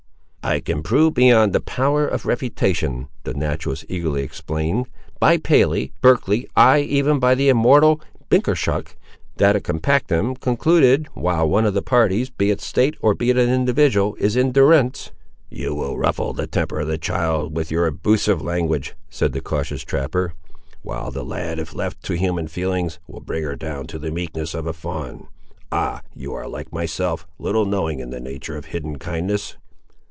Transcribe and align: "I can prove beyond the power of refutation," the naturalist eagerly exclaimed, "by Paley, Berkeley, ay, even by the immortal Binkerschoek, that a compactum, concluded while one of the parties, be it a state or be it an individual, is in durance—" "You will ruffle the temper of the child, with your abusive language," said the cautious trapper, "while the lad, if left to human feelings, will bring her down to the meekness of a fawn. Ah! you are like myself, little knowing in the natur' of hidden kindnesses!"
"I 0.43 0.59
can 0.59 0.81
prove 0.81 1.13
beyond 1.13 1.53
the 1.53 1.59
power 1.61 2.05
of 2.05 2.25
refutation," 2.25 3.07
the 3.25 3.35
naturalist 3.35 3.85
eagerly 3.87 4.23
exclaimed, 4.23 4.87
"by 5.19 5.37
Paley, 5.37 5.93
Berkeley, 6.01 6.47
ay, 6.57 6.79
even 6.79 7.19
by 7.19 7.35
the 7.35 7.47
immortal 7.47 8.01
Binkerschoek, 8.29 8.97
that 9.37 9.55
a 9.55 9.59
compactum, 9.61 10.35
concluded 10.35 11.07
while 11.13 11.47
one 11.47 11.67
of 11.67 11.75
the 11.75 11.83
parties, 11.83 12.31
be 12.31 12.49
it 12.49 12.59
a 12.59 12.65
state 12.65 12.97
or 13.01 13.13
be 13.13 13.29
it 13.29 13.37
an 13.37 13.49
individual, 13.51 14.15
is 14.15 14.35
in 14.35 14.51
durance—" 14.51 15.11
"You 15.51 15.75
will 15.75 15.95
ruffle 15.99 16.33
the 16.33 16.47
temper 16.47 16.79
of 16.79 16.87
the 16.87 16.97
child, 16.97 17.55
with 17.55 17.69
your 17.69 17.85
abusive 17.85 18.41
language," 18.41 18.95
said 19.11 19.33
the 19.33 19.41
cautious 19.41 19.83
trapper, 19.83 20.33
"while 20.81 21.11
the 21.11 21.23
lad, 21.23 21.59
if 21.59 21.75
left 21.75 22.01
to 22.05 22.15
human 22.15 22.47
feelings, 22.47 22.99
will 23.07 23.21
bring 23.21 23.43
her 23.43 23.55
down 23.55 23.85
to 23.87 23.99
the 23.99 24.11
meekness 24.11 24.55
of 24.55 24.65
a 24.65 24.73
fawn. 24.73 25.27
Ah! 25.71 26.01
you 26.15 26.33
are 26.33 26.47
like 26.47 26.73
myself, 26.73 27.27
little 27.37 27.65
knowing 27.65 27.99
in 27.99 28.09
the 28.09 28.19
natur' 28.19 28.57
of 28.57 28.65
hidden 28.65 28.97
kindnesses!" 28.97 29.55